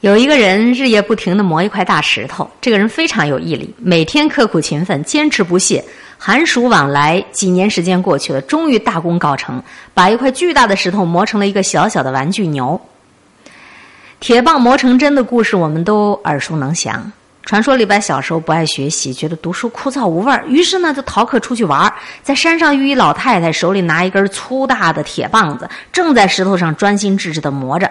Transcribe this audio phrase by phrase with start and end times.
[0.00, 5.84] 有一个人日夜不停地磨一块大石头，这个人非常有毅力，每天刻苦勤奋，坚持不懈。
[6.16, 9.60] 寒暑往来，几年时间过去了，终于大功告成，
[9.94, 12.80] 把一块巨大的石头磨成了一个小小的玩具牛。
[14.20, 17.10] 铁棒磨成针的故事，我们都耳熟能详。
[17.42, 21.92] 传说李白小时候不爱学习，觉得读书枯燥无味儿，于是呢就逃课出去玩儿。
[22.22, 27.90] 在山上遇一老太太，手里拿一根粗大的铁棒子，正在石头上专心致志地磨着。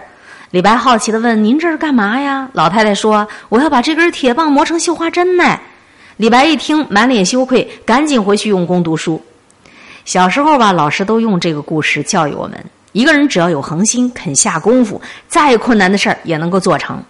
[0.52, 5.60] 李白好奇地问：“您这是干嘛呀？”老太太说：“我要把这根铁棒磨成绣花针呢。”
[6.16, 9.22] 李白一听，满脸羞愧，赶紧回去用功读书。
[10.06, 17.04] 小时候吧，老师都用这个故事教育我们：一个人只要有恒心，肯下功夫，再困难的事儿也能够做成。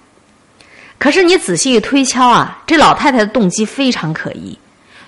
[0.98, 4.58] 可是你仔细一推敲啊，这老太太的动机非常可疑，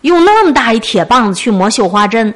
[0.01, 2.31] 用那么大一铁棒子去磨绣花针，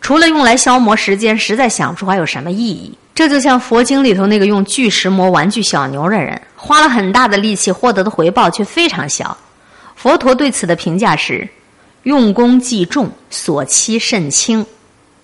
[0.00, 2.96] 除了用来消磨时间，实在想不出还有什么意义。
[3.14, 9.36] 这就像佛经里头那个用巨石磨玩具小牛的人，花了很大的力气，获得的回报却非常小。
[9.96, 11.46] 佛陀对此的评价是：
[12.04, 14.64] 用功既重，所期甚轻。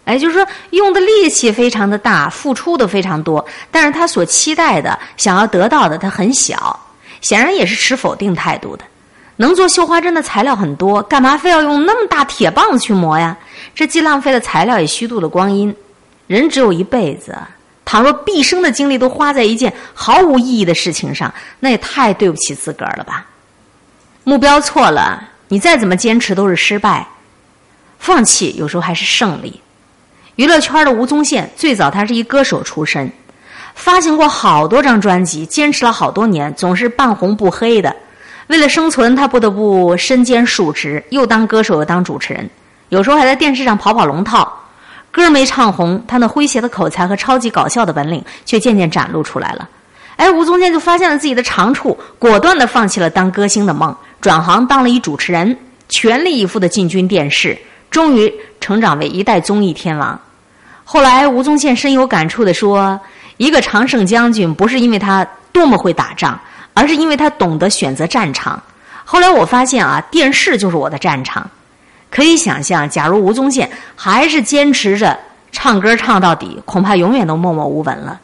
[0.04, 6.78] 哎，就是说用的力气非常的大，付出的非常多，但是他所期待的、想要得到的，他很小。
[7.20, 8.84] 显然也是持否定态度的。
[9.36, 13.36] 能做绣花针的材料很多，干嘛非要用那么大铁棒子去磨呀？
[13.72, 15.74] 这既浪费了材料，也虚度了光阴。
[16.26, 17.36] 人只有一辈子。
[17.84, 23.26] 倘若毕生的精力都花在一件毫无意义的事情上，那也太对不起自个儿了吧？
[24.24, 27.06] 目标错了，你再怎么坚持都是失败；
[27.98, 29.60] 放弃有时候还是胜利。
[30.36, 33.12] 娱乐圈的吴宗宪最早他是一歌手出身，
[33.74, 37.94] 发行过好多张专辑，坚持了好多年，总是半红不黑的。
[38.46, 42.48] 为了生存，他不得不身兼数职，又当歌手又当主持人，
[42.94, 44.50] 有时候还在电视上跑跑龙套。
[45.10, 49.68] 歌没唱红，他那诙谐的口才和超级搞笑的本领却渐渐展露出来了。
[50.16, 55.56] 哎，吴宗宪就发现了自己的长处，果断的放弃了当歌星的梦，转行当了一主持人，
[55.88, 57.58] 全力以赴的进军电视，
[57.90, 60.18] 终于成长为一代综艺天王。
[60.84, 62.98] 后来，吴宗宪深有感触的说
[63.38, 66.38] ：“一个常胜将军，不是因为他多么会打仗，
[66.74, 68.60] 而是因为他懂得选择战场。”
[69.04, 71.48] 后来我发现啊，电视就是我的战场。
[72.14, 75.19] 可以想象，假如吴宗宪还是坚持着
[75.51, 78.20] 唱歌唱到底，恐怕永远都默默无闻了。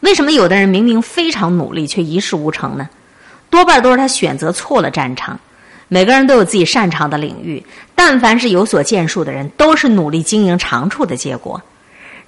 [0.00, 2.86] 为什么有的人明明非常努力却一事无成呢？
[3.48, 5.40] 多半都是他选择错了战场。
[5.88, 11.60] 每个人都有自己擅长的领域，但凡是有所建树的人，都是努力经营长处的结果。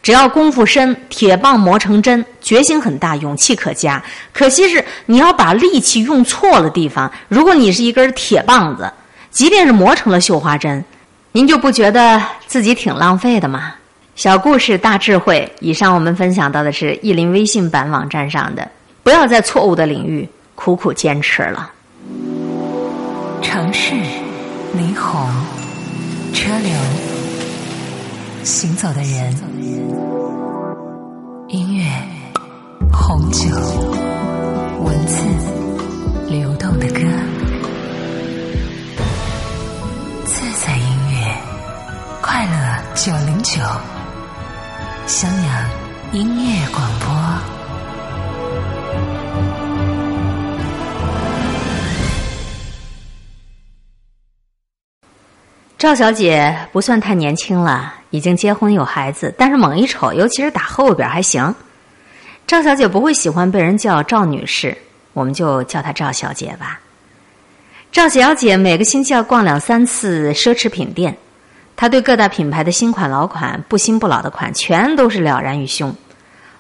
[0.03, 4.03] 只要功夫深，铁棒磨成针，决心很大，勇气可嘉。
[4.33, 7.13] 可惜是你要把力气用错了地方。
[7.29, 8.91] 如果你是一根铁棒子。
[9.33, 10.85] 即便是磨成了绣花针，
[11.33, 13.75] 您就不觉得自己挺浪费的吗？
[14.15, 15.51] 小故事大智慧。
[15.61, 18.71] 以上我们分享到的是意林微信版网站上的，
[19.03, 21.71] 不要在错误的领域苦苦坚持了。
[23.41, 23.95] 城市
[24.77, 25.27] 霓虹，
[26.35, 26.73] 车流，
[28.45, 29.35] 行走的人，
[31.49, 31.85] 音乐，
[32.93, 33.49] 红酒，
[34.85, 35.25] 文字，
[36.29, 37.01] 流动的歌。
[42.95, 43.59] 九零九，
[45.07, 45.71] 襄阳
[46.13, 47.09] 音乐广播。
[55.79, 61.53] 赵小姐不算太年轻了，已经结婚有孩子，但是猛一瞅，尤其是打后边还行。
[62.47, 64.77] 赵小姐不会喜欢被人叫赵女士，
[65.15, 66.79] 我们就叫她赵小姐吧。
[67.91, 71.17] 赵小姐每个星期要逛两三次奢侈品店。
[71.83, 75.93] 他对各大品牌的新款、老款、不新不老的款，全都是了然于胸，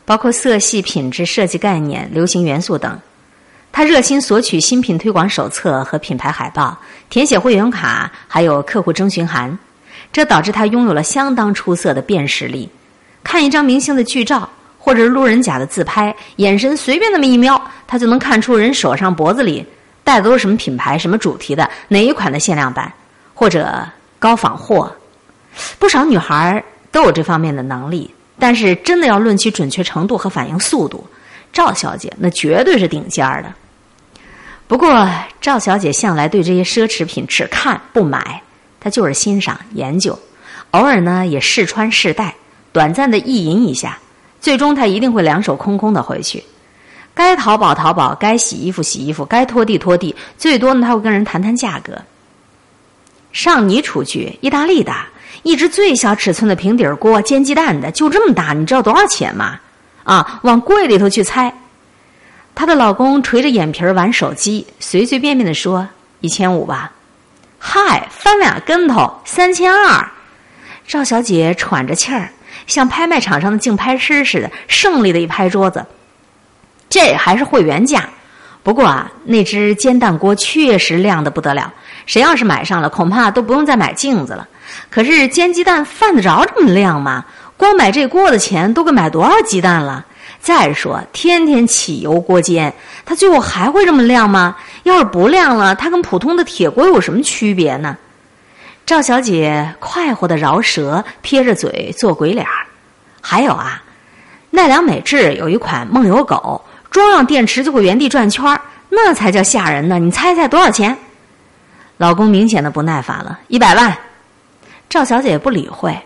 [0.04, 2.98] 包括色系、品质、设计概念、流行元素等。
[3.70, 6.76] 他热心索取新品推广手册和品牌海报，
[7.08, 9.56] 填写会员卡，还有客户征询函，
[10.12, 12.68] 这导致他拥有了相当出色的辨识力。
[13.22, 19.64] 看一张明星的剧照，或者是路人甲的自拍，眼神随便那么一瞄，他就能看出人手上、脖子里
[20.02, 22.92] 戴的都是什么品牌、什么主题的哪一款的限量版，
[23.32, 23.86] 或者
[24.18, 24.92] 高仿货。
[25.78, 31.06] 不少女孩都有这方面的能力，但是真的要论其准确程度和反应速度，
[31.52, 33.52] 赵小姐那绝对是顶尖儿的。
[34.66, 35.08] 不过，
[35.40, 38.42] 赵小姐向来对这些奢侈品只看不买，
[38.80, 40.18] 她就是欣赏研究，
[40.70, 42.34] 偶尔呢也试穿试戴，
[42.72, 43.98] 短暂的意淫一下，
[44.40, 46.42] 最终她一定会两手空空的回去。
[47.12, 52.00] 该淘宝淘宝，该洗衣服洗衣服，该拖地拖地，最多呢她会跟人谈谈价格。
[53.32, 54.94] 上你厨具，意大利的。
[55.42, 59.58] 一只最小尺寸的平底锅煎鸡蛋的就这么大，你知道多少钱吗？
[60.04, 61.52] 啊，往柜里头去猜。
[62.54, 65.88] 她的老公垂着眼皮玩手机，随随便便的说
[66.20, 66.92] ：“一千五吧。”
[67.58, 70.10] 嗨，翻俩跟头，三千二。
[70.86, 72.30] 赵小姐喘着气儿，
[72.66, 75.86] 像拍卖场上的竞拍师似的，胜利的一拍桌子
[76.90, 78.08] ：“这还是会员价。
[78.62, 81.72] 不过啊，那只煎蛋锅确实亮的不得了，
[82.06, 84.48] 谁要是买上了，恐怕都不用再买镜子了。
[84.88, 87.24] 可是煎鸡蛋犯得着这么亮吗？
[87.56, 90.06] 光买这锅的钱，都够买多少鸡蛋了？”
[90.40, 92.72] 再说，天天起油锅煎，
[93.04, 94.56] 它最后还会这么亮吗？
[94.82, 97.96] 要是不亮了，它跟普通的铁锅有什么区别呢？
[98.84, 102.66] 赵小姐快活的饶舌，撇着嘴做鬼脸儿。
[103.20, 103.80] 还有啊，
[104.50, 106.60] 奈良美智有一款梦游狗，
[106.92, 109.98] 装上电池就会原地转圈儿，那才叫吓人呢！
[109.98, 110.96] 你猜猜多少钱？
[111.96, 113.96] 老公明显的不耐烦了，一百万。
[114.88, 115.98] 赵小姐不理会，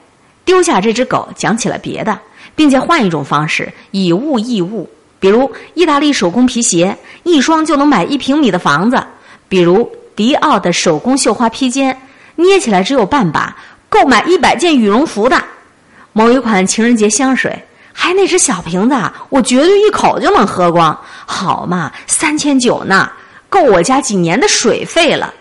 [0.44, 2.18] 丢下这只狗，讲起了别的。
[2.54, 4.88] 并且换一种方式，以物易物，
[5.18, 8.96] 比如意大利手工皮鞋，一双就能买一平米的房子；
[9.46, 11.94] 比如迪奥的手工绣花披肩，
[12.36, 13.54] 捏起来只有半把，
[13.90, 15.36] 够买一百件羽绒服的；
[16.14, 17.54] 某一款情人节香水，
[17.98, 18.94] 还那只小瓶子，
[19.30, 23.10] 我绝对一口就能喝光，好嘛，三千九呢，
[23.48, 25.32] 够我家几年的水费了。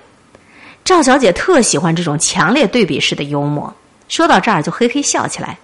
[0.86, 3.72] 赵小姐特喜欢这种强烈对比式的幽默，
[4.07, 5.57] 说到这儿就嘿嘿笑起来。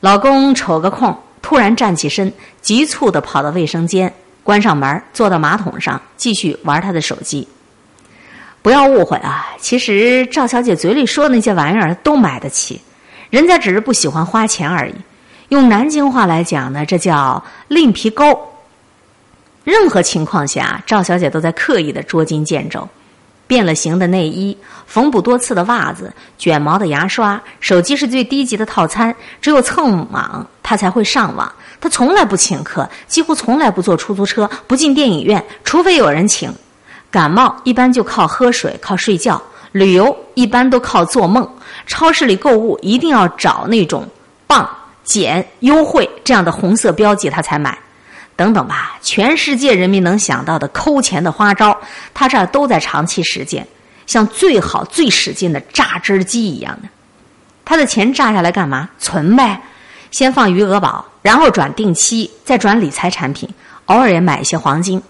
[0.00, 2.30] 老公瞅个空，突然站起身，
[2.60, 4.12] 急促地跑到卫生间，
[4.42, 7.46] 关上门，坐到马桶上，继续玩他的手机。
[8.62, 12.80] 不要误会啊，其实赵小姐嘴里说的那些玩意儿都买得起，
[13.30, 14.94] 人家只是不喜欢花钱而已。
[15.50, 18.24] 用南京话来讲呢，这叫另皮沟。
[19.64, 22.88] 任何情况下，赵小姐都在刻意的捉襟见肘。
[23.48, 24.56] 变了形的内衣，
[24.86, 29.12] 缝补多次的袜子，卷毛的牙刷，手机是最低级的套餐。
[29.40, 31.52] 只有蹭网，她才会上网。
[31.80, 36.48] 她从来不请客，几乎从来不坐出租车，不进电影院，除非有人请。
[37.10, 39.42] 感冒一般就靠喝水，靠睡觉。
[39.72, 41.48] 旅游一般都靠做梦。
[41.88, 44.08] 超市里购物一定要找那种
[44.46, 44.68] 棒、
[45.10, 47.76] 减、优惠这样的红色标记，他才买。
[48.36, 51.76] 等等吧，全世界人民能想到的抠钱的花招，
[52.14, 53.66] 他这儿都在长期实践，
[54.06, 56.88] 像最好最使劲的榨汁机一样的。
[57.64, 58.88] 他的钱榨下来干嘛？
[59.00, 59.60] 存呗，
[60.12, 63.48] 先放余额宝，然后转定期，再转理财产品，
[63.86, 65.02] 偶尔也买一些黄金。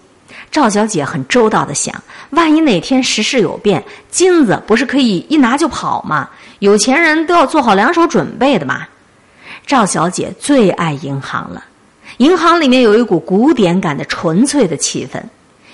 [0.49, 1.95] 赵小姐很周到的想，
[2.31, 6.27] 万一哪天时事有变，金子不是可以一拿就跑吗？
[6.59, 8.85] 有钱人都要做好两手准备的嘛。
[9.65, 11.63] 赵小姐最爱银行了。
[12.17, 15.21] 银行里面有一股古典感的纯粹的气氛，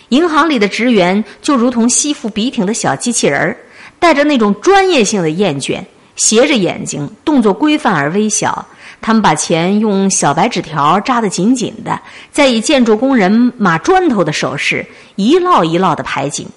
[0.10, 3.57] 银行里的职员就如同吸附笔挺的小机器人儿，
[4.00, 5.84] 带着那种专业性的厌倦，
[6.16, 8.66] 斜着眼睛，动作规范而微小。
[9.00, 12.00] 他们把钱用小白纸条扎得紧紧的，
[12.31, 14.86] 再以建筑工人码砖头的手势
[15.16, 16.48] 一摞一摞的排紧，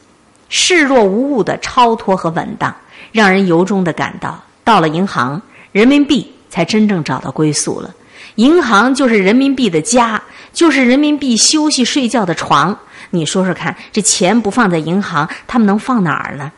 [0.48, 2.74] 视若无物的超脱和稳当，
[3.12, 5.40] 让人由衷的感到，到了银行，
[5.72, 7.94] 人民币才真正找到归宿了。
[8.34, 12.78] 银行就是人民币的家，就是人民币休息睡觉的床。
[13.08, 16.52] 你说说看，这钱不放在银行，他们能放哪儿呢？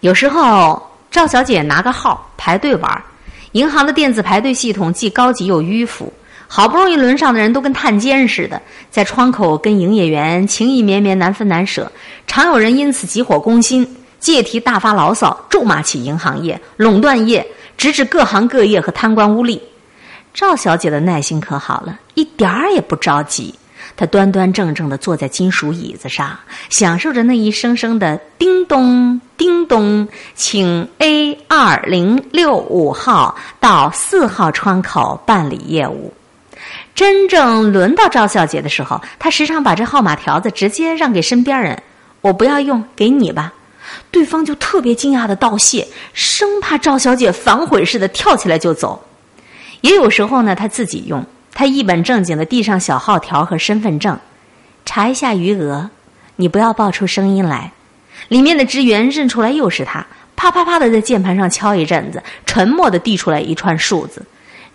[0.00, 0.80] 有时候
[1.10, 3.02] 赵小姐拿个号排队玩，
[3.52, 6.12] 银行的电子排队系统既高级又迂腐，
[6.46, 8.60] 好不容易轮上的人都跟探监似的，
[8.90, 11.90] 在窗口跟营业员情意绵绵难分难舍，
[12.26, 17.44] 常有人因此急火攻心，借题大发牢骚，咒骂起银行业、垄断业，
[17.76, 19.60] 直指各行各业和贪官污吏。
[20.34, 23.54] 赵小姐的耐心可好了，一点儿也不着急。
[23.96, 36.12] 她端端正正的坐在金属椅子上，享受着那一声声的“叮咚叮咚”，请 A 二零六五号到四号窗口办理业务。
[36.94, 41.82] 真正轮到赵小姐的时候，她时常把这号码条子直接让给身边人
[42.20, 43.54] ：“我不要用，给你吧。”
[44.10, 49.04] 对方就特别惊讶的道谢，生怕赵小姐反悔似的跳起来就走。
[49.82, 54.18] 也有时候呢，他自己用，他一本正经的递上小号条和身份证，
[54.84, 55.90] 查一下余额，
[56.36, 57.72] 你不要报出声音来。
[58.28, 64.22] 里面的职员认出来又是他，啪啪啪的在键盘上敲一阵子，沉默的递出来一串数字。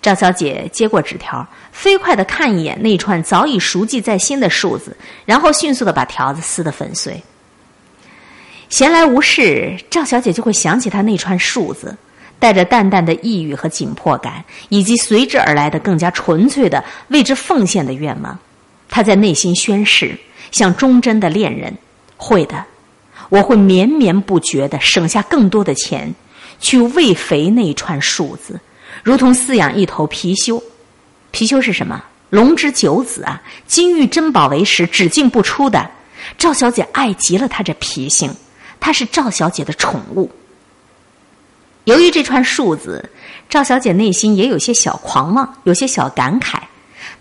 [0.01, 7.21] 赵小姐接过纸条，飞快的看一眼那串早已熟记在心的数字，然后迅速的把条子撕得粉碎。
[8.71, 11.95] 闲来无事，赵小姐就会想起他那串数字。
[12.39, 18.39] 带着淡淡的抑郁和紧迫感，以及随之而来的更加纯粹的为之奉献的愿望，
[18.89, 20.17] 她在内心宣誓，
[20.49, 21.77] 像忠贞的恋人，
[22.17, 22.65] 会的，
[23.29, 26.11] 我会绵绵不绝的省下更多的钱，
[26.59, 28.59] 去喂肥那串数字，
[29.03, 30.59] 如同饲养一头貔貅。
[31.31, 32.03] 貔貅是什么？
[32.31, 35.87] 龙之九子啊，金玉珍宝为食，只进不出的。
[36.39, 38.33] 赵小姐爱极了他这脾性，
[38.81, 40.29] 她是赵小姐的宠物。
[41.85, 43.09] 由于这串数字，
[43.49, 46.59] 赵小姐内心也有些小狂妄，有些小感慨。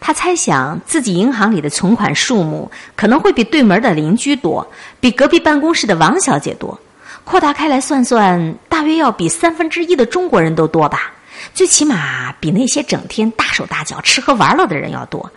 [0.00, 4.66] 她猜想自己银行里的存款数目可能会比对门的邻居多，
[4.98, 6.78] 比隔壁办公室的王小姐多。
[7.22, 11.12] 扩大开来算算，大约要比三分之一的中国人都多吧。
[11.54, 15.30] 最起码比那些整天大手大脚吃喝玩乐的人要多。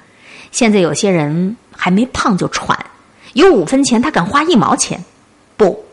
[0.51, 2.77] 现在有些人还没胖就喘，
[3.33, 5.03] 有五分钱他敢花一毛钱。
[5.55, 5.85] 不，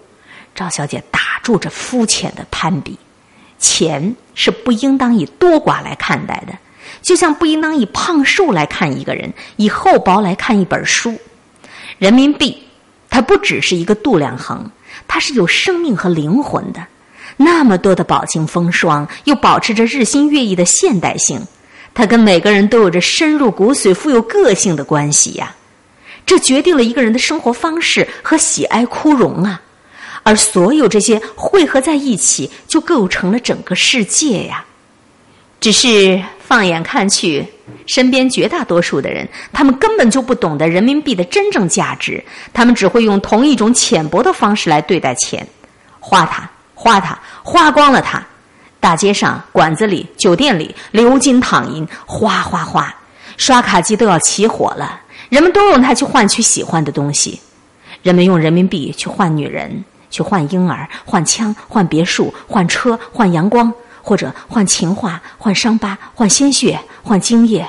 [0.55, 2.99] 赵小姐打住这肤浅的攀比，
[3.59, 6.53] 钱是不应当以多寡来看待的，
[7.03, 11.19] 就像不应当以胖瘦来看一个人，以厚薄来看一本书。
[11.99, 12.63] 人民币，
[13.09, 14.71] 它不只是一个度量衡，
[15.07, 16.87] 它是有生命和灵魂的。
[17.37, 21.41] 那么多的饱经风霜，又保持着日新月异的现代性，
[21.95, 25.55] 它跟每个人都有着深入骨髓、富有个性的关系呀。
[26.27, 29.61] 这决定了一个人的生活方式和喜爱枯荣啊，
[30.23, 34.65] 而所有这些汇合在一起，就构成了整个世界呀。
[35.61, 37.47] 只是放眼看去，
[37.87, 42.23] 身边绝大多数的人，他们根本就不懂得人民币的真正价值，
[42.53, 45.47] 他们只会用同一种浅薄的方式来对待钱，
[45.99, 46.49] 花它。
[46.83, 48.27] 花它，花光了它，
[48.81, 52.95] 大街上、馆子里、酒店里流金淌银，花花花，
[53.37, 54.99] 刷卡机都要起火了。
[55.29, 57.39] 人们都用它去换取喜欢的东西，
[58.03, 67.67] 人们用人民币去换女人，去换婴儿，换枪，换别墅，换车，换阳光，或者换情话，换伤疤，换鲜血，换精液。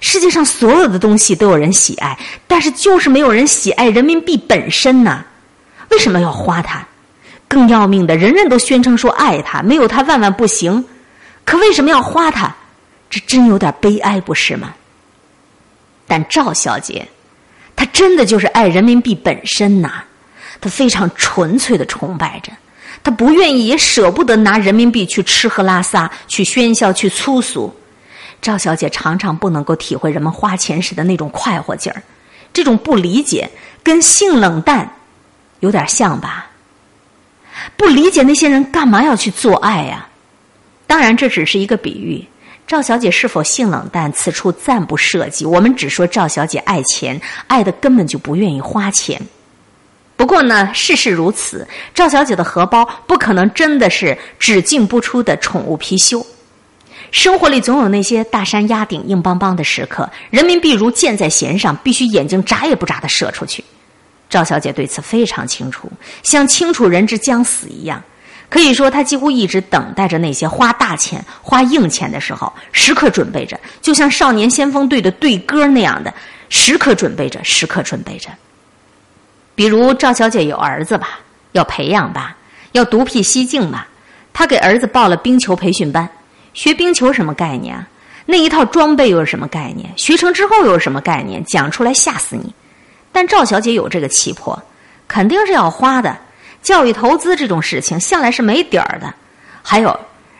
[0.00, 5.24] 世界上所有的东西都有人喜爱，但是就是没有人喜爱人民币本身呢？
[5.90, 6.86] 为什么要花它？
[7.46, 10.84] 更要命的，人人都宣称说爱它，没有它万万不行。
[11.44, 12.54] 可为什么要花它？
[13.08, 14.74] 这真有点悲哀，不是吗？
[16.06, 17.06] 但赵小姐，
[17.76, 20.02] 她真的就是爱人民币本身呐，
[20.64, 22.50] 他非常纯粹的崇拜着，
[23.02, 27.70] 他不愿意也舍不得拿人民币去吃喝拉撒，去喧嚣，去粗俗。
[28.40, 32.02] 赵小姐常常不能够体会人们花钱时的那种快活劲儿，
[32.50, 33.50] 这种不理解
[33.82, 34.90] 跟性冷淡
[35.60, 36.46] 有点像吧。
[37.76, 40.08] 不理解那些人干嘛要去做爱呀？
[40.86, 42.26] 当然，这只是一个比喻。
[42.66, 45.44] 赵小姐是否性冷淡，此处暂不涉及。
[45.44, 49.20] 我们只说赵小姐爱钱，爱的根本就不愿意花钱。
[50.16, 56.24] 不过呢，事事如此，赵小姐的荷包不可能真的是只进不出的宠物貔貅。
[57.10, 63.62] 生活里总有那些大山压顶、硬邦邦的时刻，人民币如箭在弦上，必须眼睛眨也不眨的射出去。
[64.28, 65.90] 赵小姐对此非常清楚，
[66.22, 68.02] 像清楚人之将死一样。
[68.48, 76.12] 可以说，她几乎一直等待着那些花大钱、花硬钱的时候，时刻准备着，就像少年先锋队的队歌那样的，
[76.48, 78.28] 时刻准备着，时刻准备着。
[79.54, 81.20] 比如赵小姐有儿子吧，
[81.52, 82.36] 要培养吧，
[82.72, 83.86] 要独辟蹊径吧，
[84.32, 86.08] 她给儿子报了冰球培训班。
[86.52, 87.86] 学冰球什么概念啊？
[88.26, 89.92] 那一套装备又是什么概念？
[89.96, 91.44] 学成之后又是什么概念？
[91.44, 92.54] 讲出来吓死你！
[93.12, 94.60] 但赵小姐有这个气魄，
[95.06, 96.16] 肯定是要花的。
[96.62, 99.12] 教育投资这种事情向来是没底儿的。
[99.62, 99.98] 还有，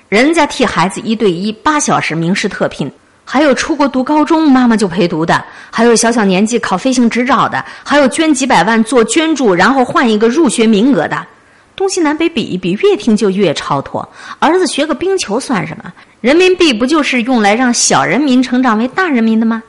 [0.08, 2.90] 人家替孩子一对一八小时名师特聘，
[3.24, 11.26] 还有出国读高中妈妈就陪读的，还有小小年纪考飞行执照的，还有捐几百万做捐助然后换一个入学名额的。
[11.76, 14.08] 东西南北比一比，越听就越超脱。
[14.38, 15.92] 儿子学个冰球算什么？
[16.20, 19.60] 人民币不就是用来让小人民成长为大人民的吗？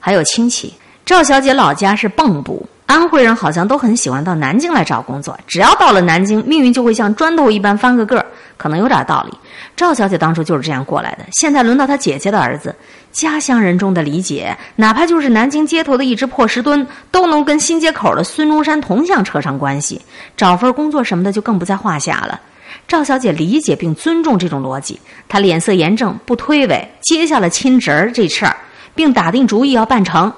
[0.00, 0.72] 还有亲戚。
[1.04, 5.38] 赵小姐老家是蚌埠，安徽人好像都很喜欢到南京来找工作。
[5.46, 9.36] 只要到了南京，命运就会像砖头一般翻个个儿，可能有点道理。
[9.76, 11.24] 赵小姐当初就是这样过来的。
[11.32, 12.74] 现在轮到她姐姐的儿子，
[13.10, 20.00] 家乡人中的理解，哪怕就是南京街头的一只破石墩，都能跟新街口的孙中山铜像扯上关系。
[20.36, 22.40] 找份工作什么的就更不在话下了。
[22.88, 28.56] 赵小姐理解并尊重这种逻辑，她脸色严正，不推诿，接下了亲侄儿这事儿，
[28.94, 30.32] 并打定主意要办成。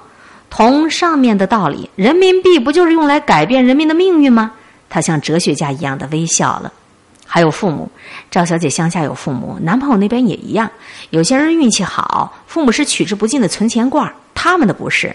[0.50, 4.52] 同上面的道理，人民币不就是用来改变人民的命运吗？
[4.88, 6.73] 她像哲学家一样的微笑了。
[7.35, 7.91] 还有父母，
[8.31, 10.71] 赵小姐乡下有父母，男朋友那边也一样。
[11.11, 15.12] 有些人运气好，父母是取之不尽的存钱罐他们的不是，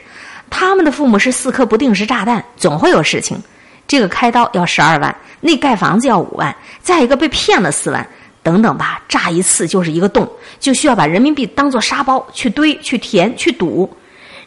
[0.50, 3.42] 他们的父母是四颗不定时炸弹，总会有事情。
[3.88, 8.06] 这个开刀要十二万，那盖房子要五万，再一个被骗了四万，
[8.44, 13.90] 等等吧，炸一次就是一个洞，就需要把人民币当做沙包去堆、去填、去堵。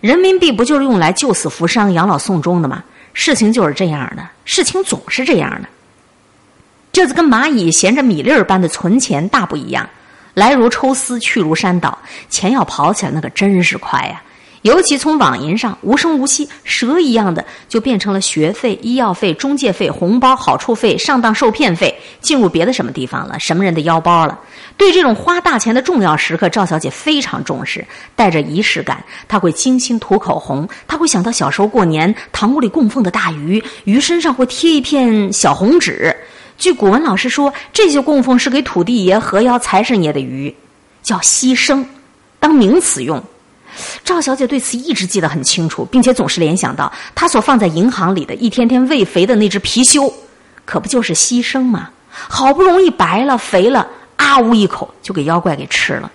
[0.03, 2.85] 人民币不就是用来救死扶伤、养老送终的吗？
[3.15, 5.69] 事情就是这样的，事情总是这样的。
[6.93, 9.89] 这次跟蚂蚁衔着米粒儿般的存钱大不一样，
[10.35, 14.23] 来如抽丝，去如山倒，钱要跑起来那可真是快呀！
[14.61, 24.39] 尤其从网银上无声无息、蛇一样的，就变成了学费、医药费、中介费、红包、好处费、上当受骗费，进入别的什么地方了，什么人的腰包了。
[24.77, 27.85] 对这种花大钱的重要时刻，赵小姐非常重视，
[28.15, 36.15] 带着仪式感，她会精心涂口红，她会想到小时候过年堂屋里供奉的大鱼，鱼身上会贴一片小红纸。
[36.63, 40.55] 据古文老师说，这些供奉是给土地爷、河妖、财神爷的鱼，
[41.03, 41.85] 叫牺牲，
[42.39, 43.21] 当名词用。
[44.05, 50.13] 赵小姐对此一直记得很清楚，并且总是联想到她所放在银行里的一天天喂肥的那只貔貅，
[50.65, 51.91] 可不就是牺牲吗？
[52.13, 56.13] 好不容易白了、肥了，啊呜一口就给妖怪给吃了。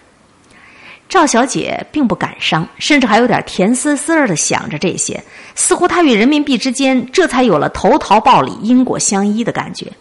[1.10, 5.22] 赵小姐并不感伤，甚至还有点甜丝丝的想着这些，
[5.56, 9.92] 似乎她与人民币之间这才有了投桃报李、因果相依的感觉。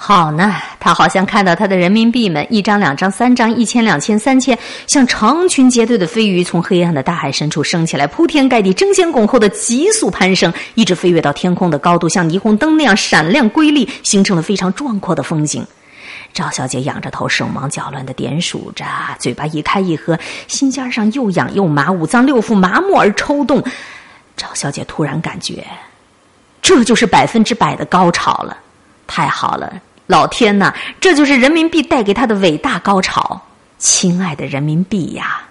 [0.00, 15.66] 好呢，他好像看到他的人民币们一张、两张、三张、一千、两千、三千，像成群结队的飞鱼，从黑暗的大海深处升起来，铺天盖地、争先恐后的急速攀升，一直飞跃到天空的高度，像霓虹灯那样闪亮瑰丽，形成了非常壮阔的风景。
[16.32, 18.84] 赵小姐仰着头，手忙脚乱的点数着，
[19.18, 23.60] 嘴巴一开一合，心尖上又痒又麻，五脏六腑麻木而抽动。
[24.36, 25.66] 赵小姐突然感觉，
[26.62, 28.56] 这就是百分之百的高潮了，
[29.08, 29.72] 太好了！
[30.08, 33.40] 老天呐，这就是人民币带给他的伟大高潮，
[33.78, 35.42] 亲爱的人民币呀！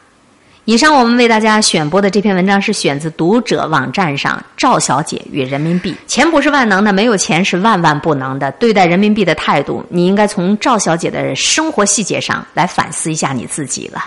[0.65, 5.95] 以上我们为大家选播的这篇文章是选自读者网站上赵小姐与人民币。
[6.07, 8.51] 钱不是万能的，没有钱是万万不能的。
[8.53, 14.03] 对待人民币的态度，你应该从赵小姐的生活细节上来反思一下你自己了。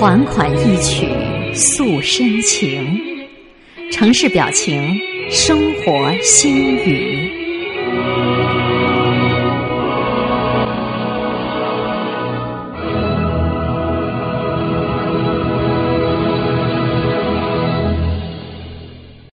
[0.00, 1.06] 款款一曲
[1.52, 2.98] 诉深情，
[3.92, 7.39] 城市表情，生活心语。